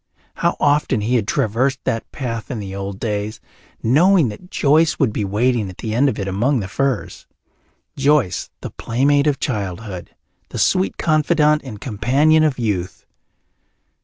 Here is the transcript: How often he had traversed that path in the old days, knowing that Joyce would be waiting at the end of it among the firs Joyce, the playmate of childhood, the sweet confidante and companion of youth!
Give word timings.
How 0.37 0.57
often 0.59 1.01
he 1.01 1.13
had 1.13 1.27
traversed 1.27 1.83
that 1.83 2.11
path 2.11 2.49
in 2.49 2.57
the 2.57 2.75
old 2.75 2.99
days, 2.99 3.39
knowing 3.83 4.29
that 4.29 4.49
Joyce 4.49 4.97
would 4.97 5.13
be 5.13 5.23
waiting 5.23 5.69
at 5.69 5.77
the 5.77 5.93
end 5.93 6.09
of 6.09 6.17
it 6.17 6.27
among 6.27 6.59
the 6.59 6.67
firs 6.67 7.27
Joyce, 7.95 8.49
the 8.61 8.71
playmate 8.71 9.27
of 9.27 9.39
childhood, 9.39 10.15
the 10.49 10.57
sweet 10.57 10.97
confidante 10.97 11.63
and 11.67 11.79
companion 11.79 12.43
of 12.43 12.57
youth! 12.57 13.05